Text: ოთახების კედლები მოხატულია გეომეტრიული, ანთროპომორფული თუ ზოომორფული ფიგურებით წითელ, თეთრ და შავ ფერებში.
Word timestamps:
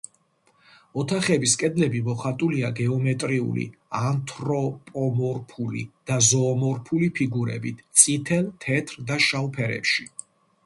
ოთახების 0.99 1.51
კედლები 1.63 1.99
მოხატულია 2.05 2.69
გეომეტრიული, 2.79 3.65
ანთროპომორფული 3.99 5.83
თუ 6.11 6.17
ზოომორფული 6.29 7.09
ფიგურებით 7.19 7.83
წითელ, 8.05 8.49
თეთრ 8.65 8.97
და 9.11 9.19
შავ 9.27 9.51
ფერებში. 9.59 10.07